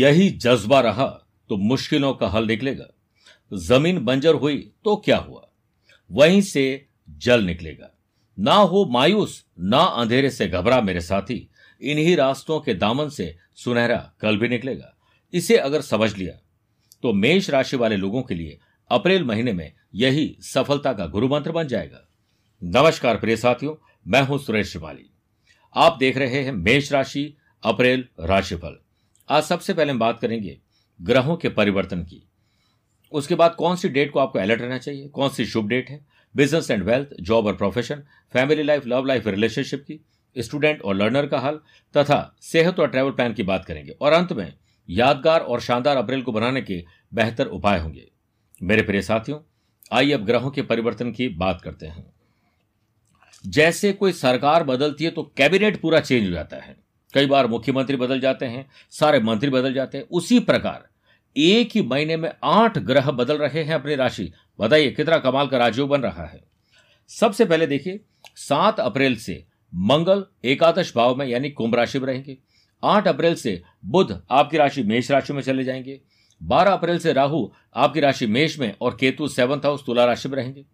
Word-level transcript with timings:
यही 0.00 0.28
जज्बा 0.38 0.80
रहा 0.80 1.06
तो 1.50 1.56
मुश्किलों 1.58 2.12
का 2.14 2.28
हल 2.28 2.46
निकलेगा। 2.46 2.86
ज़मीन 3.52 3.98
बंजर 4.00 4.34
हुई 4.34 4.58
तो 4.84 4.96
क्या 4.96 5.16
हुआ? 5.18 5.46
वहीं 6.10 6.40
से 6.42 6.86
जल 7.18 7.42
निकलेगा। 7.44 7.90
ना 8.38 8.54
हो 8.54 8.84
मायूस, 8.86 9.44
ना 9.60 9.78
अंधेरे 9.78 10.30
से 10.30 10.48
घबरा 10.48 10.80
मेरे 10.80 11.00
साथी। 11.00 11.46
इन्हीं 11.80 12.16
रास्तों 12.16 12.60
के 12.60 12.74
दामन 12.74 13.08
से 13.08 13.34
सुनहरा 13.56 13.98
कल 14.20 14.36
भी 14.36 14.48
निकलेगा। 14.48 14.96
इसे 15.32 15.56
अगर 15.58 15.80
समझ 15.82 16.16
लिया 16.16 16.34
तो 17.02 17.12
मेष 17.14 17.50
राशि 17.50 17.76
वाले 17.76 17.96
लोगों 17.96 18.22
के 18.22 18.34
लिए 18.34 18.58
अप्रैल 18.90 19.24
महीने 19.24 19.52
में 19.52 19.72
यही 19.94 20.36
सफलता 20.44 20.92
का 20.92 21.06
गुरु 21.06 21.28
मंत्र 21.28 21.52
बन 21.52 21.66
जाएगा। 21.66 22.06
नमस्कार 22.62 23.16
प्रिय 23.16 23.36
साथियों, 23.36 23.74
मैं 24.06 24.22
हूँ 24.22 24.38
सुरेश 24.38 24.70
श्रिवाली 24.70 25.10
आप 25.74 25.96
देख 26.00 26.16
रहे 26.16 26.42
हैं 26.44 26.52
मेष 26.52 26.92
राशि, 26.92 27.34
अप्रैल 27.62 28.04
राशिफल। 28.20 28.78
आज 29.30 29.42
सबसे 29.42 29.74
पहले 29.74 29.92
हम 29.92 29.98
बात 29.98 30.20
करेंगे 30.20 30.58
ग्रहों 31.02 31.36
के 31.36 31.48
परिवर्तन 31.48 32.02
की। 32.02 32.22
उसके 33.12 33.34
बाद 33.34 33.54
कौन 33.54 33.76
सी 33.76 33.88
डेट 33.88 34.12
को 34.12 34.18
आपको 34.18 34.38
अलर्ट 34.38 34.60
रहना 34.60 34.78
चाहिए? 34.78 35.08
कौन 35.08 35.28
सी 35.28 35.46
शुभ 35.46 35.68
डेट 35.68 35.90
है? 35.90 36.06
बिज़नेस 36.36 36.70
एंड 36.70 36.82
वेल्थ 36.82 37.08
जॉब 37.20 37.46
और 37.46 37.56
profession 37.56 38.02
family 38.32 38.62
life 38.62 38.86
love 38.86 39.04
life 39.04 39.26
relationship 39.26 39.84
की 39.88 40.00
स्टूडेंट 40.36 40.82
और 40.82 40.94
लर्नर 40.94 41.26
का 41.26 41.38
हाल, 41.38 41.60
तथा 41.96 42.36
सेहत 42.42 42.80
और 42.80 42.88
ट्रैवल 42.88 43.10
प्लान 43.10 43.32
की 43.32 43.42
बात 43.42 43.64
करेंगे। 43.64 43.92
और 43.92 44.12
अंत 44.12 44.32
में 44.32 44.52
यादगार 44.90 45.40
और 45.40 45.60
शानदार 45.60 45.96
अप्रैल 45.96 46.22
को 46.22 46.32
बनाने 46.32 46.62
के 46.62 46.84
बेहतर 47.14 47.46
उपाय 47.46 47.80
होंगे। 47.80 48.10
मेरे 48.62 48.82
प्रिय 48.82 49.02
साथियों, 49.02 49.38
आइए 49.92 50.12
अब 50.12 50.24
ग्रहों 50.24 50.50
के 50.50 50.62
परिवर्तन 50.62 51.12
की 51.12 51.28
बात 51.28 51.60
करते 51.60 51.86
हैं। 51.86 52.12
जैसे 53.46 53.92
कोई 53.92 54.12
सरकार 54.12 54.64
बदलती 54.64 55.04
है 55.04 55.10
तो 55.10 55.32
कैबिनेट 55.36 55.80
पूरा 55.80 56.00
चेंज 56.00 56.26
हो 56.26 56.32
जाता 56.32 56.56
है। 56.56 56.89
कई 57.14 57.26
बार 57.26 57.46
मुख्यमंत्री 57.46 57.96
बदल 57.96 58.20
जाते 58.20 58.46
हैं, 58.46 58.70
सारे 58.90 59.20
मंत्री 59.20 59.50
बदल 59.50 59.74
जाते 59.74 59.98
हैं। 59.98 60.04
उसी 60.10 60.40
प्रकार, 60.40 60.88
एक 61.36 61.70
ही 61.74 61.82
महीने 61.82 62.16
में 62.16 62.30
आठ 62.44 62.78
ग्रह 62.78 63.10
बदल 63.10 63.38
रहे 63.38 63.62
हैं 63.62 63.74
अपनी 63.74 63.94
राशि। 63.94 64.32
बताइए, 64.60 64.90
कितना 64.90 65.18
कमाल 65.18 65.46
का 65.46 65.58
राजयोग 65.58 65.88
बन 65.88 66.00
रहा 66.00 66.26
है। 66.26 66.40
सबसे 67.08 67.44
पहले 67.44 67.66
देखिए, 67.66 68.00
सात 68.36 68.80
अप्रैल 68.80 69.16
से 69.16 69.44
मंगल 69.74 70.24
एकादश 70.44 70.92
भाव 70.96 71.16
में 71.16 71.26
यानी 71.26 71.50
कुंभ 71.50 71.74
राशि 71.74 71.98
में 71.98 72.06
रहेंगे। 72.06 72.38
आठ 72.84 73.08
अप्रैल 73.08 73.34
से 73.34 73.62
बुध 73.84 74.22
आपकी 74.30 74.56
राशि 74.56 74.82
मेष 74.82 75.10
राशि 75.10 75.32
में 75.32 75.42
चले 75.42 75.64
जाएँगे। 75.64 76.00
बारह 76.42 76.70
अप्रैल 76.70 76.98
से 76.98 77.12
राहु 77.12 77.48
आपकी 77.76 78.00
राशि 78.00 78.26
मेष 78.26 78.58
में 78.58 78.74
और 78.80 78.96
केतु 79.00 79.28
सेवंथ 79.28 79.58
हाउस 79.58 79.86
तुला 79.86 80.04
राशि 80.04 80.28
में 80.28 80.36
रहेंगे। 80.36 80.64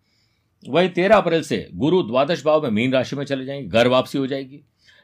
वही 0.69 0.89
तेरह 0.89 1.17
अप्रैल 1.17 1.43
से 1.43 1.69
गुरु 1.75 2.03
द्वादश 2.03 2.45
भाव 2.45 2.63
में 2.63 2.71
मीन 2.71 2.93
राशि 2.93 3.17
में 3.17 3.25
चले 3.25 3.45
जाएँगे, 3.45 3.69
घर 3.69 3.89
वापसी 3.89 4.19
हो 4.19 4.27
जाएगी। 4.27 4.61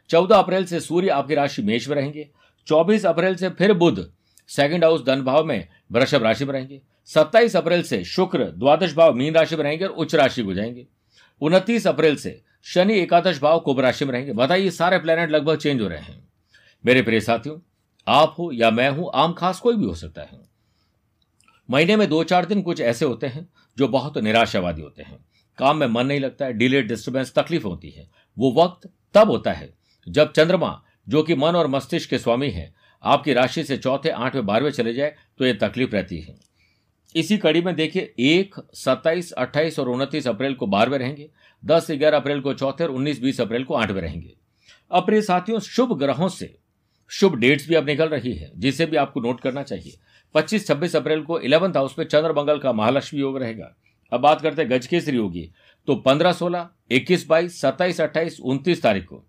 चौदह 0.09 0.37
अप्रैल 0.37 0.65
से 0.65 0.81
सूर्य 0.81 1.09
आपकी 1.09 1.35
राशि 1.35 1.63
मेष 1.63 1.89
में 1.89 1.97
रहेंगे। 1.97 2.29
चौबीस 2.67 3.07
अप्रैल 3.07 3.37
से 3.37 3.49
फिर 3.49 3.73
बुध 3.73 4.13
सेकंड 4.49 4.85
हाउस 4.85 5.05
धन 5.05 5.23
भाव 5.23 5.45
में 5.45 5.69
वृषभ 5.93 6.23
राशि 6.23 6.45
में 6.45 6.53
रहेंगे। 6.53 6.83
सत्ताईस 7.07 7.57
अप्रैल 7.57 7.83
से 7.83 8.05
शुक्र 8.05 8.45
द्वादश 8.45 8.95
भाव 8.95 9.15
मीन 9.15 9.35
राशि 9.35 9.57
में 9.57 9.65
रहेंगे 9.65 9.85
और 9.85 9.91
उच्च 9.91 10.15
राशि 10.15 10.43
को 10.43 10.55
जाएँगे। 10.55 10.87
उनतीस 11.41 11.87
अप्रैल 11.87 12.17
से 12.17 12.43
शनि 12.63 12.95
एकादश 12.95 13.41
भाव 13.41 13.61
कुंभ 13.61 13.81
राशि 13.81 14.05
में 14.05 14.13
रहेंगे। 14.13 14.33
बताइए, 14.33 14.71
सारे 14.71 14.99
प्लेनेट 14.99 15.31
लगभग 15.31 15.57
चेंज 15.57 15.81
हो 15.81 15.89
रहे 15.89 15.99
हैं। 15.99 16.29
मेरे 16.87 17.03
प्रिय 17.03 17.21
साथियों, 17.21 17.59
आप 18.09 18.35
हो 18.39 18.53
या 18.53 18.71
मैं 18.71 18.91
हूँ, 18.91 19.11
आम 19.15 19.33
खास 19.33 19.61
कोई 19.61 19.77
भी 19.77 19.85
हो 19.85 19.95
सकता 19.95 20.23
है। 20.23 20.41
महीने 21.71 21.97
में 21.97 22.09
दो 22.09 22.25
चार 22.25 22.45
दिन 22.45 22.63
कुछ 22.63 22.81
ऐसे 22.81 23.05
होते 23.05 23.27
हैं 23.27 23.49
जो 23.79 23.89
बहुत 23.89 24.19
निराशावादी 24.19 24.83
होते 24.83 25.03
हैं। 25.03 25.25
काम 25.59 25.77
में 25.77 25.87
मन 25.87 26.07
नहीं 26.07 26.21
लगता 26.21 26.45
है 26.45 26.53
डिले 26.53 26.83
डिस्टर्बेंस 26.83 27.33
तकलीफ़ 27.39 27.65
होती 27.65 27.91
है। 27.91 28.11
वो 28.39 28.53
वक्त 28.53 28.91
तब 29.15 29.31
होता 29.31 29.53
है 29.53 29.82
जब 30.09 30.33
चंद्रमा, 30.33 30.83
जो 31.09 31.23
कि 31.23 31.35
मन 31.35 31.57
और 31.57 31.67
मस्तिष्क 31.67 32.11
के 32.11 32.19
स्वामी 32.19 32.51
है, 32.51 32.75
आपकी 33.03 33.33
राशि 33.33 33.65
से 33.65 33.77
चौथे, 33.77 34.09
आठवें, 34.09 34.47
बारहवें 34.47 34.71
चले 34.71 34.95
जाए 34.95 35.17
तो 35.39 35.47
ये 35.47 35.55
तकलीफ़ 35.55 35.91
रहती 35.91 36.19
है। 36.21 36.35
इसी 37.17 37.39
कड़ी 37.39 37.63
में 37.63 37.75
देखिए, 37.75 38.15
एक, 38.19 38.55
सत्ताईस, 38.75 39.33
अट्ठाईस 39.33 39.79
और 39.79 39.89
उनतीस 39.89 40.29
अप्रैल 40.29 40.55
को 40.55 40.67
बारहवें 40.67 40.99
रहेंगे, 40.99 41.31
दस, 41.65 41.87
ग्यारह 41.91 42.17
अप्रैल 42.17 42.41
को 42.41 42.55
चौथे 42.55 42.85
और 42.85 42.91
उन्नीस, 42.91 43.23
बीस 43.23 43.41
अप्रैल 43.41 43.65
को 43.65 43.75
आठवें 43.75 44.03
रहेंगे। 44.03 44.35
अपने 44.91 45.23
साथियों, 45.23 45.59
शुभ 45.59 45.99
ग्रहों 45.99 46.29
से 46.29 46.59
शुभ 47.09 47.37
डेट्स 47.37 47.69
भी 47.69 47.75
अब 47.75 47.87
निकल 47.87 48.09
रही 48.09 48.33
है, 48.33 48.53
जिसे 48.57 48.87
भी 48.87 48.97
आपको 48.97 49.21
नोट 49.21 49.41
करना 49.41 49.63
चाहिए। 49.63 49.99
25-26 50.35 50.97
अप्रैल 50.97 51.23
को 51.23 51.41
इलेवंथ 51.41 51.77
हाउस 51.77 51.95
में 51.99 52.07
चंद्र 52.07 52.33
मंगल 52.33 52.59
का 52.59 52.73
महालक्ष्मी 52.73 53.21
योग 53.21 53.39
रहेगा। 53.39 53.77
अब 54.13 54.21
बात 54.21 54.41
करते 54.41 54.63
हैं 54.63 54.71
गज 54.71 54.87
केसरी 54.87 55.17
होगी 55.17 55.51
तो 55.87 55.95
15 55.95 56.33
16 56.33 56.71
21 56.91 57.29
22 57.29 57.61
27 57.61 58.01
28 58.01 58.41
29 58.41 58.83
तारीख 58.83 59.05
को। 59.05 59.25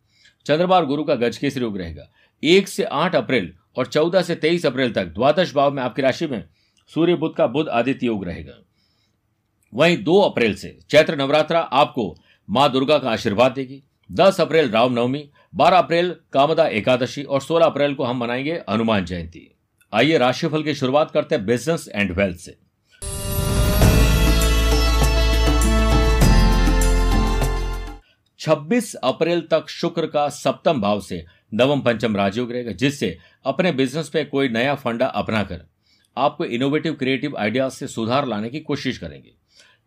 चंद्रमा 0.46 0.76
और 0.76 0.86
गुरु 0.86 1.04
का 1.04 1.16
गज 1.16 1.38
केसरी 1.38 1.64
योग 1.64 1.78
रहेगा। 1.78 2.10
एक 2.44 2.68
से 2.68 2.84
आठ 2.84 3.16
अप्रैल 3.16 3.54
और 3.78 3.86
चौदह 3.86 4.22
से 4.22 4.36
तेईस 4.36 4.66
अप्रैल 4.66 4.94
तक 4.94 5.06
द्वादश 5.06 5.54
भाव 5.56 5.72
में 5.72 5.84
आपकी 5.84 6.02
राशि 6.02 6.28
में 6.28 6.44
सूर्य 6.88 7.16
बुद्ध 7.16 7.36
का 7.36 7.48
बुद्ध 7.48 7.70
आदित्य 7.70 8.08
योग 8.08 8.26
रहेगा। 8.26 8.54
वहीं 9.74 10.04
दो 10.04 10.20
अप्रैल 10.20 10.56
से 10.56 10.80
चैत्र 10.90 11.16
नवरात्रा 11.16 11.60
आपको 11.60 12.16
माँ 12.50 12.72
दुर्गा 12.72 12.98
का 12.98 13.10
आशीर्वाद 13.10 13.52
देगी। 13.52 13.84
दस 14.12 14.42
अप्रैल 14.42 14.70
रामनवमी, 14.70 15.30
बारह 15.56 15.78
अप्रैल 15.78 16.16
कामदा 16.34 16.68
एकादशी 16.68 17.24
और 17.24 17.42
सोलह 17.42 17.66
अप्रैल 17.66 17.96
को 17.96 18.04
हम 18.04 18.18
मनाएँगे 18.18 18.62
हनुमान 18.70 19.06
जयंती। 19.06 19.56
आइए 19.94 20.18
राशिफल 20.18 20.64
की 20.64 20.74
शुरुआत 20.74 21.12
करते 21.12 21.36
हैं 21.36 21.46
बिज़नेस 21.46 21.90
एंड 21.96 22.12
वेल्थ 22.12 22.38
से। 22.38 22.63
छब्बीस 28.44 28.94
अप्रैल 28.96 29.42
तक 29.52 29.70
शुक्र 29.70 30.08
का 30.08 30.28
सप्तम 30.30 30.80
भाव 30.82 31.02
से 31.02 31.24
नवम 31.54 31.82
पंचम 31.82 32.16
राजयोग 32.18 32.52
रहेगा, 32.52 32.72
जिससे 32.72 33.18
अपने 33.46 33.72
बिज़नेस 33.72 34.10
पे 34.10 34.24
कोई 34.26 34.50
नया 34.50 34.74
फंडा 34.76 35.06
अपनाकर 35.08 35.62
आपको 36.18 36.46
इनोवेटिव 36.48 36.94
क्रिएटिव 36.94 37.38
आइडियाज़ 37.38 37.74
से 37.74 37.88
सुधार 37.88 38.28
लाने 38.28 38.50
की 38.50 38.60
कोशिश 38.62 38.98
करेंगे। 38.98 39.32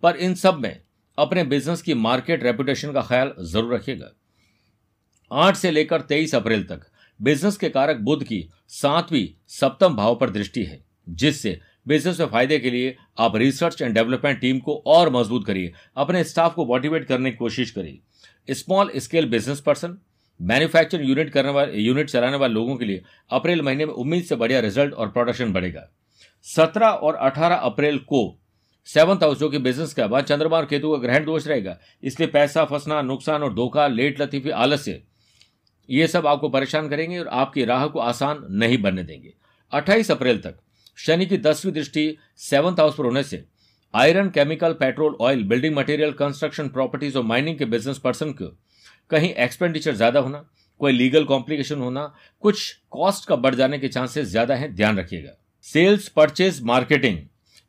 पर 0.02 0.16
इन 0.16 0.34
सब 0.34 0.58
में 0.58 0.80
अपने 1.18 1.44
बिज़नेस 1.44 1.82
की 1.82 1.94
मार्केट 1.96 2.44
रेपुटेशन 2.44 2.92
का 2.92 3.02
ख्याल 3.02 3.34
ज़रूर 3.42 3.74
रखिएगा। 3.74 4.10
आठ 5.30 5.56
से 5.56 5.70
लेकर 5.70 6.00
तेईस 6.02 6.34
अप्रैल 6.34 6.64
तक 6.64 6.86
बिज़नेस 7.20 7.56
के 7.56 7.68
कारक 7.68 8.00
बुद्ध 8.00 8.22
की 8.24 8.42
सातवीं 8.70 9.26
सप्तम 9.50 9.96
भाव 9.96 10.16
पर 10.16 10.30
दृष्टि 10.30 10.64
है, 10.64 10.82
जिससे 11.08 11.58
बिज़नेस 11.88 12.20
में 12.20 12.26
फ़ायदे 12.26 12.58
के 12.58 12.70
लिए 12.70 12.96
आप 13.18 13.36
रिसर्च 13.36 13.82
एंड 13.82 13.94
डेवलपमेंट 13.94 14.40
टीम 14.40 14.58
को 14.60 14.82
और 14.88 15.12
मज़बूत 15.12 15.46
करिए। 15.46 15.72
अपने 15.96 16.24
स्टाफ 16.24 16.54
को 16.54 16.66
मोटिवेट 16.66 17.04
करने 17.04 17.30
की 17.30 17.36
कोशिश 17.36 17.70
करिए। 17.70 18.00
Small 18.48 18.90
scale 18.96 19.28
business 19.30 19.60
person 19.60 19.98
manufacturing 20.40 21.08
unit 21.08 21.30
करने 21.30 21.50
वाले, 21.50 21.78
यूनिट 21.78 22.10
चलाने 22.10 22.36
वाले 22.36 22.54
लोगों 22.54 22.76
के 22.76 22.84
लिए 22.84 23.02
अप्रैल 23.30 23.62
महीने 23.62 23.86
में 23.86 23.92
उम्मीद 23.94 24.24
से 24.24 24.36
बढ़िया 24.36 24.60
रिज़ल्ट 24.60 24.94
और 24.94 25.08
प्रोडक्शन 25.08 25.52
बढ़ेगा। 25.52 25.88
सत्रह 26.46 26.86
और 26.86 27.14
अठारह 27.14 27.56
अप्रैल 27.56 27.98
को 27.98 28.38
सेवंथ 28.88 29.22
हाउस 29.22 29.38
जो 29.38 29.48
कि 29.48 29.58
बिज़नेस 29.58 29.94
का 29.94 30.06
बाद 30.06 30.24
चंद्रमा 30.24 30.56
और 30.56 30.66
केतु 30.66 30.90
का 30.92 30.98
ग्रहण 30.98 31.24
दोष 31.24 31.46
रहेगा। 31.46 31.78
इसलिए 32.02 32.28
पैसा 32.28 32.64
फंसना, 32.64 33.00
नुकसान 33.02 33.42
और 33.42 33.54
धोखा, 33.54 33.86
लेट 33.86 34.20
लतीफी, 34.20 34.50
आलस्य, 34.50 35.02
ये 35.88 36.06
सब 36.06 36.26
आपको 36.26 36.48
परेशान 36.48 36.88
करेंगे 36.88 37.18
और 37.18 37.28
आपकी 37.28 37.64
राह 37.64 37.86
को 37.86 37.98
आसान 37.98 38.46
नहीं 38.50 38.78
बनने 38.82 39.02
देंगे। 39.02 39.32
28 39.72 40.10
अप्रैल 40.10 40.38
तक 40.38 40.58
शनि 40.98 41.26
की 41.26 41.38
दसवीं 41.38 41.72
दृष्टि 41.72 42.16
सेवंथ 42.40 42.80
हाउस 42.80 42.94
पर 42.96 43.04
होने 43.04 43.22
से 43.22 43.44
iron 43.94 44.28
chemical, 44.30 44.72
petrol, 44.74 45.16
oil, 45.20 45.42
building 45.44 45.76
material, 45.76 46.12
construction 46.14 46.68
properties 46.68 47.16
और 47.18 47.24
माइनिंग 47.24 47.58
के 47.58 47.64
बिज़नेस 47.66 47.98
पर्सन 47.98 48.32
को 48.32 48.46
कहीं 49.10 49.32
एक्सपेंडिचर 49.34 49.94
ज़्यादा 49.94 50.20
होना, 50.20 50.44
कोई 50.80 50.92
लीगल 50.92 51.24
कॉम्प्लिकेशन 51.24 51.80
होना, 51.80 52.12
कुछ 52.42 52.76
कॉस्ट 52.90 53.28
का 53.28 53.36
बढ़ 53.36 53.54
जाने 53.54 53.78
के 53.78 53.88
चांसेस 53.88 54.28
ज़्यादा 54.28 54.54
है, 54.54 54.72
ध्यान 54.74 54.98
रखिएगा। 54.98 55.30
सेल्स, 55.66 56.08
परचेज, 56.08 56.62
मार्केटिंग, 56.62 57.18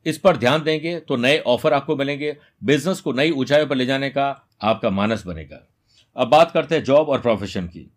इस 0.06 0.18
पर 0.18 0.38
ध्यान 0.38 0.64
देंगे 0.64 1.00
तो 1.00 1.16
नए 1.16 1.38
ऑफ़र 1.48 1.74
आपको 1.74 1.96
मिलेंगे, 1.96 2.36
बिज़नेस 2.64 3.00
को 3.02 3.14
नई 3.14 3.32
ऊंचाइयों 3.32 3.68
पर 3.68 3.76
ले 3.76 3.86
जाने 3.86 4.10
का 4.10 4.30
आपका 4.62 4.90
मानस 4.90 5.26
बनेगा। 5.26 5.64
अब 6.16 6.28
बात 6.28 6.52
करते 6.52 6.76
हैं 6.76 6.84
जॉब 6.84 7.10
और 7.10 7.22
प्रोफेशन 7.22 7.68
की। 7.68 7.90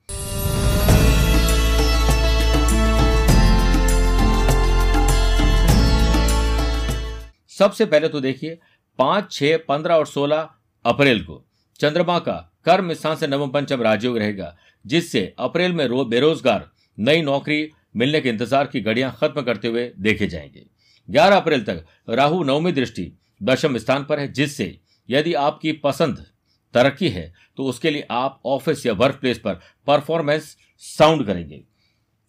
सबसे 7.61 7.85
पहले 7.87 8.09
तो 8.09 8.21
देखिए, 8.21 8.59
पाँच, 8.99 9.33
छह, 9.33 9.57
पंद्रह 9.69 9.95
और 9.95 10.07
सोलह 10.07 10.49
अप्रैल 10.85 11.21
को। 11.25 11.45
चंद्रमा 11.81 12.19
का 12.19 12.37
कर्म 12.65 12.93
स्थान 12.93 13.17
से 13.17 13.27
नवम 13.27 13.51
पंचम 13.51 13.83
राजयोग 13.83 14.17
रहेगा, 14.19 14.57
जिससे 14.85 15.23
अप्रैल 15.39 15.73
में 15.73 16.09
बेरोजगार, 16.09 16.69
नई 16.99 17.23
नौकरी 17.23 17.71
मिलने 17.97 18.21
के 18.21 18.29
इंतज़ार 18.29 18.67
की 18.67 18.81
घड़ियाँ 18.81 19.13
खत्म 19.21 19.43
करते 19.43 19.69
हुए 19.69 19.91
देखे 19.99 20.27
जाएँगे। 20.27 20.67
11 21.09 21.37
अप्रैल 21.37 21.65
तक 21.65 21.85
राहु 22.11 22.43
नवमी 22.45 22.73
दृष्टि 22.73 23.11
दशम 23.43 23.79
स्थान 23.79 24.05
पर 24.05 24.19
है, 24.19 24.33
जिससे 24.33 24.79
यदि 25.09 25.35
आपकी 25.37 25.73
पसंद 25.85 26.27
तरक्की 26.75 27.09
है 27.09 27.33
तो 27.57 27.65
उसके 27.65 27.91
लिए 27.91 28.07
आप 28.11 28.41
ऑफ़िस 28.47 28.87
या 28.87 28.93
वर्क 28.95 29.19
प्लेस 29.21 29.39
पर 29.39 29.61
परफॉर्मेंस 29.87 30.57
साउंड 30.83 31.27
करेंगे। 31.27 31.63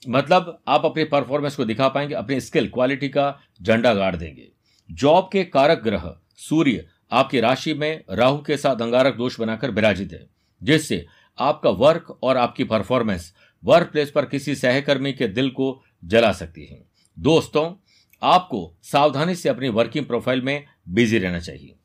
मतलब 0.03 0.57
आप 0.67 0.85
अपनी 0.85 1.03
परफॉर्मेंस 1.05 1.55
को 1.55 1.65
दिखा 1.65 1.87
पाएँगे, 1.89 2.15
अपनी 2.15 2.39
स्किल, 2.41 2.69
क्वालिटी 2.69 3.09
का 3.09 3.37
झंडा 3.61 3.93
गाड़ 3.93 4.15
देंगे। 4.15 4.51
जॉब 4.91 5.29
के 5.31 5.43
कारक 5.43 5.81
ग्रह 5.83 6.15
सूर्य, 6.37 6.85
आपकी 7.11 7.39
राशि 7.39 7.73
में 7.73 8.03
राहु 8.09 8.37
के 8.37 8.57
साथ 8.57 8.81
अंगारक 8.81 9.15
दोष 9.15 9.39
बनाकर 9.39 9.71
विराजित 9.71 10.11
है, 10.13 10.27
जिससे 10.63 11.05
आपका 11.37 11.69
वर्क 11.69 12.19
और 12.23 12.37
आपकी 12.37 12.63
परफॉर्मेंस 12.63 13.33
वर्क 13.63 13.91
प्लेस 13.91 14.11
पर 14.11 14.25
किसी 14.25 14.55
सहकर्मी 14.55 15.13
के 15.13 15.27
दिल 15.27 15.49
को 15.49 15.83
जला 16.05 16.31
सकती 16.31 16.65
है। 16.65 16.81
दोस्तों, 17.19 17.73
आपको 18.21 18.73
सावधानी 18.83 19.35
से 19.35 19.49
अपनी 19.49 19.69
वर्किंग 19.69 20.05
प्रोफ़ाइल 20.05 20.41
में 20.41 20.65
बिज़ी 20.89 21.17
रहना 21.17 21.39
चाहिए। 21.39 21.75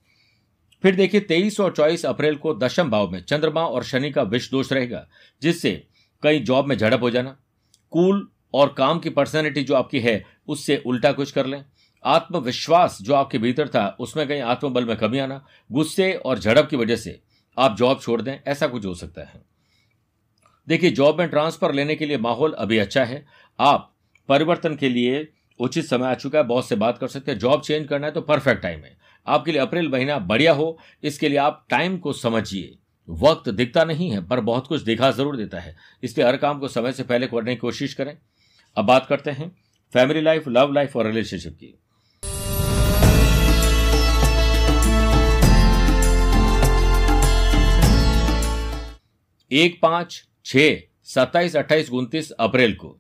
फिर 0.82 0.97
देखिए, 0.97 1.20
तेईस 1.20 1.61
और 1.61 1.73
चौबीस 1.73 2.06
अप्रैल 2.06 2.37
को 2.37 2.55
दशम 2.55 2.91
भाव 2.91 3.11
में 3.11 3.23
चंद्रमा 3.25 3.67
और 3.67 3.85
शनि 3.85 4.11
का 4.11 4.23
विष 4.23 4.50
दोष 4.50 4.73
रहेगा, 4.73 5.06
जिससे 5.43 5.87
कई 6.23 6.38
जॉब 6.38 6.67
में 6.67 6.79
झड़प 6.79 7.03
हो 7.03 7.11
जाना। 7.11 7.37
कूल 7.91 8.29
और 8.55 8.75
काम 8.79 8.99
की 8.99 9.11
पर्सनैलिटी 9.11 9.62
जो 9.62 9.75
आपकी 9.75 10.00
है, 10.00 10.25
उससे 10.49 10.82
उल्टा 10.87 11.12
कुछ 11.12 11.31
कर 11.31 11.47
लें। 11.47 11.64
आत्मविश्वास 12.06 12.99
जो 13.03 13.14
आपके 13.14 13.38
भीतर 13.38 13.69
था, 13.69 13.97
उसमें 14.00 14.26
कहीं 14.29 14.41
आत्मबल 14.43 14.85
में 14.85 14.97
कमी 14.97 15.19
आना, 15.19 15.44
गुस्से 15.70 16.12
और 16.14 16.38
झड़प 16.38 16.69
की 16.70 16.76
वजह 16.76 16.97
से 16.97 17.20
आप 17.56 17.76
जॉब 17.76 18.00
छोड़ 18.00 18.20
दें, 18.23 18.38
ऐसा 18.47 18.67
कुछ 18.67 18.85
हो 18.87 18.94
सकता 18.94 19.23
है। 19.23 19.43
देखिए, 20.69 20.91
जॉब 20.91 21.19
में 21.19 21.29
ट्रांसफ़र 21.29 21.75
लेने 21.75 21.94
के 21.94 22.06
लिए 22.06 22.19
माहौल 22.19 22.53
अभी 22.53 22.79
अच्छा 22.79 23.05
है। 23.05 23.25
आप 23.58 23.93
परिवर्तन 24.29 24.75
के 24.76 24.88
लिए 24.88 25.26
उचित 25.61 25.85
समय 25.85 26.06
आ 26.06 26.14
चुका 26.14 26.38
है, 26.38 26.44
बॉस 26.44 26.69
से 26.69 26.76
बात 26.76 26.99
कर 26.99 27.08
सकते 27.08 27.32
हैं, 27.32 27.38
जॉब 27.38 27.62
चेंज 27.62 27.87
करना 27.88 28.06
है 28.06 28.12
तो 28.12 28.20
परफेक्ट 28.20 28.62
टाइम 28.62 28.85
है। 28.85 28.97
आपके 29.26 29.53
लिए 29.53 29.61
अप्रैल 29.61 29.88
महीना 29.88 30.19
बढ़िया 30.19 30.53
हो, 30.53 30.79
इसके 31.03 31.29
लिए 31.29 31.38
आप 31.38 31.64
टाइम 31.70 31.99
को 31.99 32.12
समझिए। 32.12 32.76
वक्त 33.08 33.49
दिखता 33.49 33.85
नहीं 33.85 34.11
है, 34.11 34.26
पर 34.26 34.41
बहुत 34.41 34.67
कुछ 34.67 34.82
दिखा 34.82 35.11
ज़रूर 35.11 35.37
देता 35.37 35.61
है। 35.61 35.75
इसलिए 36.03 36.26
हर 36.26 36.37
काम 36.37 36.58
को 36.58 36.69
समय 36.69 36.93
से 36.93 37.03
पहले 37.03 37.26
करने 37.26 37.55
की 37.55 37.56
कोशिश 37.56 37.94
करें। 37.94 38.17
अब 38.76 38.85
बात 38.85 39.06
करते 39.06 39.31
हैं, 39.31 39.50
फैमिली 39.93 40.20
लाइफ, 40.20 40.49
लव 40.49 40.73
लाइफ 40.73 40.97
और 40.97 41.06
रिलेशनशिप 41.06 41.53
की। 41.53 41.75
एक 49.50 49.78
पाँच 49.82 50.22
छ 50.44 50.56
सत्ताईस 51.04 51.56
अट्ठाईस 51.56 51.90
उनतीस 51.90 52.31
अप्रैल 52.32 52.75
को। 52.75 52.96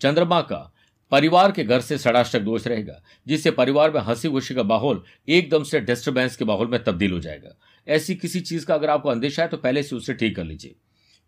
चंद्रमा 0.00 0.40
का 0.42 0.72
परिवार 1.12 1.52
के 1.52 1.64
घर 1.64 1.80
से 1.80 1.98
षडाष्टक 1.98 2.40
दोष 2.40 2.66
रहेगा, 2.66 3.00
जिससे 3.26 3.50
परिवार 3.50 3.90
में 3.90 4.00
हँसी 4.00 4.28
खुशी 4.28 4.54
का 4.54 4.62
माहौल 4.62 5.02
एकदम 5.28 5.62
से 5.62 5.80
डिस्टर्बेंस 5.80 6.36
के 6.36 6.44
माहौल 6.44 6.68
में 6.68 6.82
तब्दील 6.84 7.12
हो 7.12 7.18
जाएगा। 7.20 7.54
ऐसी 7.86 8.14
किसी 8.14 8.40
चीज़ 8.40 8.66
का 8.66 8.74
अगर 8.74 8.90
आपको 8.90 9.08
अंदेशा 9.08 9.42
है 9.42 9.48
तो 9.48 9.56
पहले 9.56 9.82
से 9.82 9.96
उसे 9.96 10.14
ठीक 10.14 10.36
कर 10.36 10.44
लीजिए। 10.44 10.74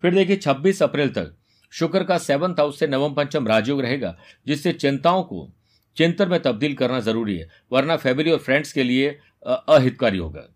फिर 0.03 0.15
देखिए 0.15 0.37
26 0.37 0.83
अप्रैल 0.83 1.09
तक 1.09 1.35
शुक्र 1.73 2.05
का 2.05 2.19
सेवंथ 2.19 2.55
हाउस 2.55 2.79
से 2.79 2.87
नवम 2.87 3.15
पंचम 3.15 3.47
राजयोग 3.49 3.81
रहेगा, 3.81 4.17
जिससे 4.47 4.73
चिंताओं 4.73 5.23
को 5.23 5.49
चिंतन 5.97 6.29
में 6.29 6.41
तब्दील 6.43 6.75
करना 6.75 7.01
ज़रूरी 7.01 7.37
है, 7.37 7.49
वरना 7.73 7.97
फैमिली 7.97 8.31
और 8.31 8.39
फ्रेंड्स 8.39 8.73
के 8.73 8.83
लिए 8.83 9.09
अहितकारी 9.47 10.19
होगा। 10.19 10.49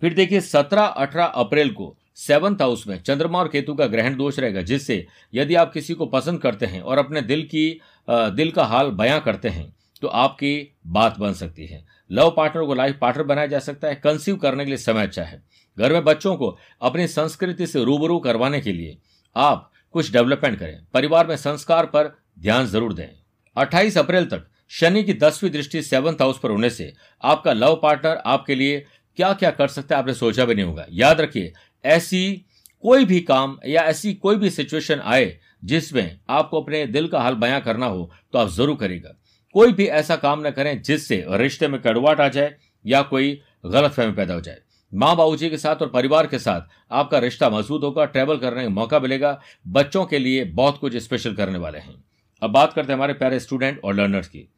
फिर 0.00 0.14
देखिए, 0.14 0.40
सत्रह 0.40 0.82
अठारह 0.82 1.24
अप्रैल 1.24 1.70
को 1.70 1.96
सेवंथ 2.18 2.62
हाउस 2.62 2.86
में 2.86 2.96
चंद्रमा 2.98 3.38
और 3.38 3.48
केतु 3.48 3.74
का 3.74 3.86
ग्रहण 3.86 4.16
दोष 4.16 4.38
रहेगा, 4.38 4.62
जिससे 4.62 5.06
यदि 5.32 5.54
आप 5.54 5.72
किसी 5.72 5.94
को 5.94 6.06
पसंद 6.08 6.40
करते 6.40 6.66
हैं 6.66 6.80
और 6.82 6.98
अपने 6.98 7.22
दिल 7.22 7.42
की 7.44 7.80
दिल 8.08 8.50
का 8.50 8.64
हाल 8.64 8.90
बयां 8.92 9.20
करते 9.20 9.48
हैं 9.50 9.72
तो 10.02 10.08
आपकी 10.08 10.68
बात 10.88 11.18
बन 11.18 11.32
सकती 11.34 11.66
है। 11.66 11.84
लव 12.10 12.30
पार्टनर 12.36 12.64
को 12.64 12.74
लाइफ 12.74 12.96
पार्टनर 13.00 13.24
बनाया 13.24 13.46
जा 13.46 13.58
सकता 13.60 13.88
है, 13.88 13.94
कंसीव 13.96 14.36
करने 14.36 14.64
के 14.64 14.70
लिए 14.70 14.78
समय 14.78 15.02
अच्छा 15.02 15.22
है। 15.22 15.42
घर 15.78 15.92
में 15.92 16.04
बच्चों 16.04 16.34
को 16.36 16.56
अपनी 16.82 17.06
संस्कृति 17.08 17.66
से 17.66 17.84
रूबरू 17.84 18.18
करवाने 18.20 18.60
के 18.60 18.72
लिए 18.72 18.96
आप 19.36 19.70
कुछ 19.94 20.12
डेवलपमेंट 20.12 20.58
करें। 20.58 20.78
परिवार 20.94 21.26
में 21.26 21.36
संस्कार 21.38 21.86
पर 21.86 22.12
ध्यान 22.38 22.66
ज़रूर 22.66 22.92
दें। 22.94 23.08
28 23.56 23.98
अप्रैल 23.98 24.24
तक 24.26 24.46
शनि 24.70 25.02
की 25.04 25.14
दसवीं 25.14 25.50
दृष्टि 25.50 25.82
सेवंथ 25.82 26.20
हाउस 26.20 26.38
पर 26.38 26.50
होने 26.50 26.70
से 26.70 26.92
आपका 27.22 27.52
लव 27.52 27.78
पार्टनर 27.82 28.22
आपके 28.26 28.54
लिए 28.54 28.84
क्या 29.18 29.32
क्या 29.34 29.50
कर 29.52 29.68
सकता 29.68 29.94
है, 29.94 30.02
आपने 30.02 30.14
सोचा 30.14 30.44
भी 30.44 30.54
नहीं 30.54 30.64
होगा। 30.66 30.86
याद 30.90 31.20
रखिए 31.20 31.52
ऐसी 31.84 32.44
कोई 32.84 33.04
भी 33.04 33.20
काम 33.20 33.56
या 33.66 33.82
ऐसी 33.82 34.12
कोई 34.14 34.36
भी 34.36 34.50
सिचुएशन 34.50 35.00
आए 35.00 35.36
जिसमें 35.64 36.18
आपको 36.30 36.60
अपने 36.62 36.86
दिल 36.86 37.08
का 37.08 37.20
हाल 37.20 37.34
बयां 37.34 37.60
करना 37.60 37.86
हो 37.86 38.10
तो 38.32 38.38
आप 38.38 38.48
ज़रूर 38.48 38.76
करेगा 38.76 39.16
कोई 39.54 39.72
भी 39.72 39.86
ऐसा 39.86 40.16
काम 40.16 40.46
न 40.46 40.50
करें 40.50 40.80
जिससे 40.82 41.24
रिश्ते 41.30 41.68
में 41.68 41.80
कड़वाट 41.82 42.20
आ 42.20 42.28
जाए 42.28 42.54
या 42.84 43.02
कोई 43.02 43.40
गलत 43.66 43.90
फहमी 43.90 44.12
पैदा 44.12 44.34
हो 44.34 44.40
जाए। 44.40 44.58
माँ 44.92 45.14
बाबू 45.16 45.36
जी 45.36 45.50
के 45.50 45.58
साथ 45.58 45.82
और 45.82 45.88
परिवार 45.88 46.26
के 46.26 46.38
साथ 46.38 46.60
आपका 46.92 47.18
रिश्ता 47.18 47.50
मज़बूत 47.50 47.84
होगा 47.84 48.04
ट्रैवल 48.06 48.38
करने 48.38 48.62
का 48.62 48.68
मौका 48.68 48.98
मिलेगा, 49.00 49.40
बच्चों 49.66 50.04
के 50.06 50.18
लिए 50.18 50.44
बहुत 50.44 50.78
कुछ 50.78 50.96
स्पेशल 50.96 51.34
करने 51.34 51.58
वाले 51.58 51.78
हैं। 51.78 51.94
अब 52.42 52.50
बात 52.50 52.72
करते 52.72 52.92
हैं 52.92 52.96
हमारे 52.96 53.14
प्यारे 53.14 53.40
स्टूडेंट 53.40 53.80
और 53.84 53.94
लर्नर्स 53.94 54.28
की। 54.28 54.48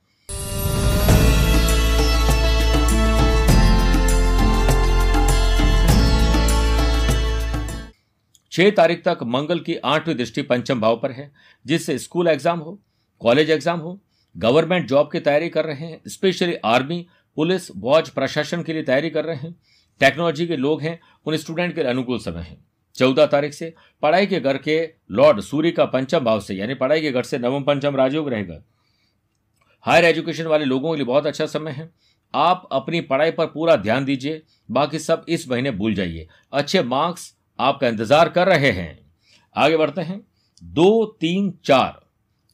छह 8.54 8.70
तारीख 8.70 9.02
तक 9.04 9.18
मंगल 9.24 9.60
की 9.60 9.74
आठवीं 9.76 10.14
दृष्टि 10.14 10.42
पंचम 10.42 10.80
भाव 10.80 10.96
पर 10.96 11.10
है, 11.10 11.30
जिससे 11.64 11.98
स्कूल 11.98 12.28
एग्ज़ाम 12.28 12.58
हो, 12.58 12.80
कॉलेज 13.20 13.50
एग्ज़ाम 13.50 13.80
हो, 13.80 14.00
गवर्नमेंट 14.36 14.88
जॉब 14.88 15.10
की 15.12 15.20
तैयारी 15.20 15.48
कर 15.48 15.64
रहे 15.64 15.86
हैं, 15.86 16.00
स्पेशली 16.08 16.54
आर्मी, 16.64 17.06
पुलिस, 17.36 17.70
वॉच, 17.76 18.08
प्रशासन 18.08 18.62
के 18.62 18.72
लिए 18.72 18.82
तैयारी 18.82 19.10
कर 19.10 19.24
रहे 19.24 19.36
हैं। 19.36 19.54
टेक्नोलॉजी 20.00 20.46
के 20.46 20.56
लोग 20.56 20.82
हैं, 20.82 20.98
उन 21.26 21.36
स्टूडेंट 21.36 21.74
के 21.74 21.80
लिए 21.80 21.90
अनुकूल 21.90 22.18
समय 22.18 22.42
है। 22.42 22.56
चौदह 22.96 23.26
तारीख 23.26 23.52
से 23.52 23.72
पढ़ाई 24.02 24.26
के 24.26 24.40
घर 24.40 24.58
के 24.58 24.78
लॉर्ड 25.10 25.40
सूर्य 25.40 25.70
का 25.70 25.84
पंचम 25.86 26.18
भाव 26.18 26.40
से, 26.40 26.54
यानी 26.54 26.74
पढ़ाई 26.74 27.00
के 27.00 27.10
घर 27.10 27.22
से 27.22 27.38
नवम 27.38 27.64
पंचम 27.64 27.96
राजयोग 27.96 28.28
रहेगा। 28.28 28.62
हायर 29.84 30.04
एजुकेशन 30.04 30.46
वाले 30.46 30.64
लोगों 30.64 30.90
के 30.90 30.96
लिए 30.96 31.06
बहुत 31.06 31.26
अच्छा 31.26 31.46
समय 31.48 31.70
है। 31.70 31.90
आप 32.34 32.68
अपनी 32.72 33.00
पढ़ाई 33.02 33.30
पर 33.30 33.46
पूरा 33.46 33.76
ध्यान 33.76 34.04
दीजिए, 34.04 34.42
बाकी 34.70 34.98
सब 34.98 35.24
इस 35.28 35.48
महीने 35.50 35.70
भूल 35.70 35.94
जाइए। 35.94 36.28
अच्छे 36.52 36.82
मार्क्स 36.84 37.32
आपका 37.58 37.88
इंतज़ार 37.88 38.28
कर 38.28 38.48
रहे 38.48 38.70
हैं। 38.70 38.98
आगे 39.56 39.76
बढ़ते 39.76 40.00
हैं। 40.00 40.20
दो, 40.62 41.04
तीन, 41.20 41.52
चार। 41.64 42.00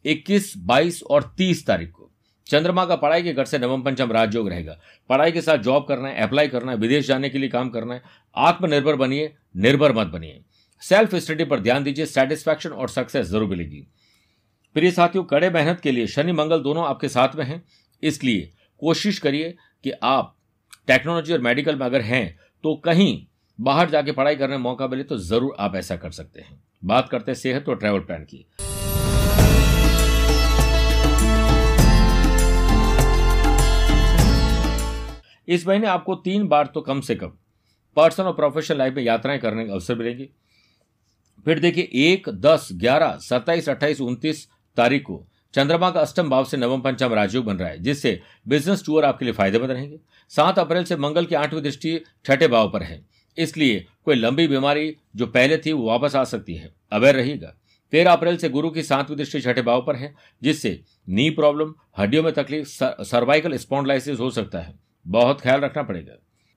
इक्कीस, 0.05 0.53
बाईस 0.59 1.03
और 1.03 1.35
तीस 1.39 1.67
तारीख 1.67 1.91
को। 1.91 2.11
चंद्रमा 2.47 2.85
का 2.85 2.97
पढ़ाई 2.97 3.23
के 3.23 3.33
घर 3.33 3.45
से 3.45 3.59
नवम 3.59 3.83
पंचम 3.83 4.13
राजयोग 4.13 4.49
रहेगा। 4.49 4.79
पढ़ाई 5.11 5.33
के 5.33 5.41
साथ 5.41 5.59
जॉब 5.59 5.87
करना 5.89 6.09
है 6.09 6.23
अप्लाई 6.23 6.49
करना 6.49 6.73
है, 6.73 6.79
विदेश 6.79 7.07
जाने 7.07 7.29
के 7.31 7.39
लिए 7.39 7.49
काम 7.49 7.69
करना 7.71 7.95
है। 7.95 8.03
आत्मनिर्भर 8.37 8.97
बनिए, 8.97 9.33
निर्भर 9.57 9.93
मत 9.93 10.07
बनिए। 10.07 10.41
सेल्फ 10.83 11.15
स्टडी 11.15 11.45
पर 11.45 11.61
ध्यान 11.61 11.85
दीजिए 11.85 12.07
सेटिस्फैक्शन 12.07 12.71
और 12.71 12.89
सक्सेस 12.89 13.27
ज़रूर 13.27 13.49
मिलेगी। 13.49 13.87
प्रिय 14.77 14.91
साथियों, 14.91 15.25
कड़े 15.25 15.51
मेहनत 15.51 15.81
के 15.81 15.93
लिए 15.93 16.07
शनि, 16.07 16.33
मंगल 16.33 16.61
दोनों 16.61 16.85
आपके 16.85 17.09
साथ 17.09 17.37
में 17.37 17.45
हैं। 17.45 17.63
इसलिए 18.03 18.51
कोशिश 18.83 19.19
करिए 19.19 19.55
कि 19.85 19.91
आप 19.93 20.37
टेक्नोलॉजी 20.89 21.33
और 21.33 21.41
मेडिकल 21.41 21.77
में 21.77 21.87
अगर 21.87 22.01
हैं 22.03 22.39
तो 22.65 22.75
कहीं 22.77 23.27
बाहर 23.61 23.91
जाके 23.91 24.13
पढ़ाई 24.13 24.37
करने 24.37 24.55
का 24.55 24.59
मौका 24.59 24.87
मिले 24.89 25.03
तो 25.03 25.17
ज़रूर 25.19 25.57
आप 25.61 25.75
ऐसा 25.77 25.97
कर 25.97 26.11
सकते 26.11 26.41
हैं। 26.41 26.61
बात 26.85 27.09
करते 27.09 27.31
हैं 27.31 27.39
सेहत 27.39 27.69
और 27.69 27.77
ट्रैवल 27.77 28.01
प्लान 28.01 28.25
की। 28.25 28.47
इस 35.49 35.67
महीने 35.67 35.87
आपको 35.87 36.15
तीन 36.15 36.47
बार 36.49 36.71
तो 36.75 36.81
कम 36.81 37.01
से 37.01 37.15
कम 37.15 37.33
पर्सनल 37.97 38.27
और 38.27 38.33
प्रोफेशनल 38.33 38.79
लाइफ 38.79 38.95
में 38.95 39.03
यात्राएँ 39.03 39.39
करने 39.39 39.67
का 39.67 39.73
अवसर 39.73 39.95
मिलेंगे। 39.95 40.29
फिर 41.47 41.59
देखिए, 41.59 41.85
एक, 41.85 42.29
दस, 42.29 42.69
ग्यारह, 42.73 43.17
सत्ताईस, 43.21 43.69
अट्ठाईस, 43.69 44.01
उनतीस 44.01 44.47
तारीख 44.77 45.03
को 45.03 45.25
चंद्रमा 45.55 45.91
का 45.91 46.01
अष्टम 46.01 46.29
भाव 46.31 46.45
से 46.45 46.57
नवम 46.57 46.81
पंचम 46.81 47.15
राजयोग 47.15 47.45
बन 47.45 47.57
रहा 47.57 47.69
है, 47.69 47.79
जिससे 47.79 48.21
बिज़नेस 48.49 48.85
टूर 48.87 49.05
आपके 49.05 49.25
लिए 49.25 49.35
फ़ायदेमंद 49.35 49.71
रहेंगे। 49.71 50.01
सात 50.33 50.59
अप्रैल 50.59 50.85
से 50.85 50.97
मंगल 50.97 51.25
की 51.25 51.35
आठवीं 51.35 51.63
दृष्टि 51.63 52.01
छठे 52.25 52.49
भाव 52.49 52.71
पर 52.73 52.83
है। 52.83 53.01
इसलिए 53.39 53.87
कोई 54.05 54.15
लंबी 54.15 54.47
बीमारी 54.49 54.95
जो 55.17 55.27
पहले 55.27 55.57
थी 55.59 55.73
वो 55.73 55.87
वापस 55.87 56.17
आ 56.17 56.25
सकती 56.25 56.55
है। 56.55 56.73
अवेयर 56.93 57.17
रहिएगा 57.17 57.55
तेरह 57.93 58.13
अप्रैल 58.13 58.37
से 58.37 58.49
गुरु 58.49 58.71
की 58.71 58.83
सातवीं 58.83 59.17
दृष्टि 59.17 59.41
छठे 59.41 59.63
भाव 59.63 59.83
पर 59.83 59.97
है, 59.97 60.15
जिससे 60.43 60.81
नी 61.09 61.31
प्रॉब्लम, 61.31 61.73
हड्डियों 61.99 62.23
में 62.23 62.33
तकलीफ़ 62.33 62.69
सर्वाइकल 63.05 63.57
स्पॉन्डलाइसिस 63.57 64.21
हो 64.21 64.31
सकता 64.31 64.59
है। 64.59 64.79
बहुत 65.07 65.41
ख्याल 65.41 65.61
रखना 65.61 65.83
पड़ेगा। 65.83 66.15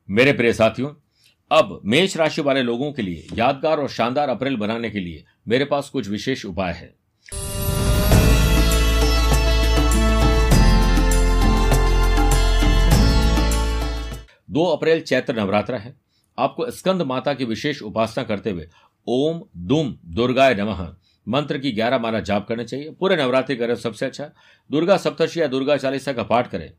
मेरे 0.09 0.33
प्रिय 0.33 0.53
साथियों, 0.53 0.89
अब 1.51 1.81
मेष 1.85 2.17
राशि 2.17 2.41
वाले 2.41 2.61
लोगों 2.61 2.91
के 2.93 3.01
लिए 3.01 3.27
यादगार 3.33 3.79
और 3.79 3.89
शानदार 3.89 4.29
अप्रैल 4.29 4.55
बनाने 4.57 4.89
के 4.89 4.99
लिए 4.99 5.23
मेरे 5.47 5.65
पास 5.65 5.89
कुछ 5.89 6.09
विशेष 6.09 6.45
उपाय 6.45 6.73
है। 6.73 6.95
दो 14.51 14.65
अप्रैल 14.65 15.01
चैत्र 15.01 15.35
नवरात्र 15.35 15.75
है। 15.75 16.02
आपको 16.37 16.69
स्कंद 16.71 17.01
माता 17.01 17.33
की 17.33 17.45
विशेष 17.45 17.81
उपासना 17.83 18.23
करते 18.23 18.51
हुए 18.51 18.67
ओम 19.07 19.41
दुम 19.67 19.95
दुर्गाय 20.15 20.55
नमः 20.55 20.87
मंत्र 21.27 21.57
की 21.57 21.71
ग्यारह 21.71 21.99
माला 21.99 22.19
जाप 22.21 22.47
करने 22.47 22.63
चाहिए। 22.65 22.89
पूरे 22.91 23.15
नवरात्रि 23.17 23.55
करें 23.55 23.75
सबसे 23.77 24.05
अच्छा। 24.05 24.29
दुर्गा 24.69 24.97
सप्तशी 24.97 25.39
या 25.39 25.47
दुर्गा 25.47 25.77
चालीसा 25.77 26.13
का 26.13 26.23
पाठ 26.23 26.49
करें। 26.51 26.71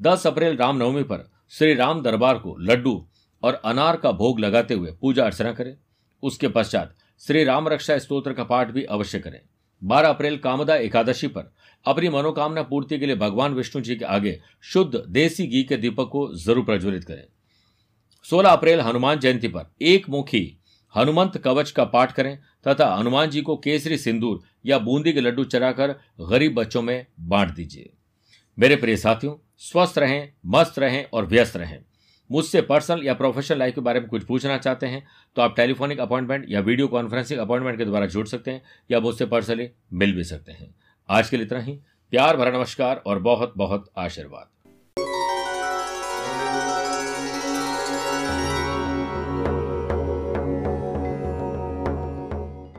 दस 0.00 0.26
अप्रैल 0.26 0.56
रामनवमी 0.56 1.02
पर 1.02 1.28
श्री 1.52 1.74
राम 1.74 2.02
दरबार 2.02 2.38
को 2.38 2.56
लड्डू 2.60 2.94
और 3.42 3.60
अनार 3.64 3.96
का 3.96 4.12
भोग 4.12 4.40
लगाते 4.40 4.74
हुए 4.74 4.92
पूजा 5.00 5.24
अर्चना 5.24 5.52
करें। 5.52 5.76
उसके 6.22 6.48
पश्चात 6.48 6.94
श्री 7.22 7.44
राम 7.44 7.68
रक्षा 7.68 7.98
स्त्रोत्र 7.98 8.32
का 8.32 8.44
पाठ 8.44 8.70
भी 8.70 8.84
अवश्य 8.86 9.18
करें। 9.18 9.40
बारह 9.82 10.08
अप्रैल 10.08 10.36
कामदा 10.38 10.74
एकादशी 10.76 11.26
पर 11.28 11.52
अपनी 11.86 12.08
मनोकामना 12.08 12.62
पूर्ति 12.62 12.98
के 12.98 13.06
लिए 13.06 13.16
भगवान 13.16 13.54
विष्णु 13.54 13.82
जी 13.82 13.96
के 13.96 14.04
आगे 14.06 14.38
शुद्ध 14.64 15.04
देसी 15.08 15.46
घी 15.46 15.62
के 15.62 15.76
दीपक 15.76 16.08
को 16.08 16.28
ज़रूर 16.36 16.64
प्रज्वलित 16.64 17.04
करें। 17.04 17.24
16 18.24 18.50
अप्रैल 18.50 18.80
हनुमान 18.80 19.18
जयंती 19.18 19.48
पर 19.48 19.70
एक 19.82 20.08
मुखी 20.08 20.58
हनुमंत 20.94 21.38
कवच 21.38 21.70
का 21.70 21.84
पाठ 21.84 22.12
करें 22.12 22.38
तथा 22.68 22.94
हनुमान 22.94 23.30
जी 23.30 23.42
को 23.42 23.56
केसरी 23.56 23.98
सिंदूर 23.98 24.40
या 24.66 24.78
बूंदी 24.78 25.12
के 25.12 25.20
लड्डू 25.20 25.44
चराकर 25.44 25.94
गरीब 26.20 26.54
बच्चों 26.54 26.82
में 26.82 27.06
बांट 27.20 27.50
दीजिए। 27.50 27.90
मेरे 28.58 28.76
प्रिय 28.76 28.96
साथियों, 28.96 29.34
स्वस्थ 29.58 29.98
रहें, 29.98 30.32
मस्त 30.46 30.78
रहें 30.78 31.04
और 31.12 31.26
व्यस्त 31.26 31.56
रहें। 31.56 31.78
मुझसे 32.30 32.62
पर्सनल 32.62 33.02
या 33.04 33.14
प्रोफेशनल 33.14 33.58
लाइफ 33.58 33.74
के 33.74 33.80
बारे 33.80 34.00
में 34.00 34.08
कुछ 34.08 34.24
पूछना 34.24 34.58
चाहते 34.58 34.86
हैं 34.86 35.06
तो 35.36 35.42
आप 35.42 35.56
टेलीफोनिक 35.56 36.00
अपॉइंटमेंट 36.00 36.46
या 36.48 36.60
वीडियो 36.60 36.88
कॉन्फ्रेंसिंग 36.88 37.40
अपॉइंटमेंट 37.40 37.78
के 37.78 37.84
द्वारा 37.84 38.06
जुड़ 38.06 38.26
सकते 38.26 38.50
हैं 38.50 38.62
या 38.90 39.00
मुझसे 39.00 39.26
पर्सनली 39.26 39.68
मिल 39.92 40.14
भी 40.16 40.24
सकते 40.24 40.52
हैं। 40.52 40.74
आज 41.08 41.28
के 41.30 41.36
लिए 41.36 41.46
इतना 41.46 41.60
ही। 41.60 41.78
प्यार, 42.12 42.36
भरा 42.36 42.50
नमस्कार 42.50 43.02
और 43.06 43.18
बहुत 43.18 43.54
बहुत 43.56 43.90
आशीर्वाद। 43.96 44.61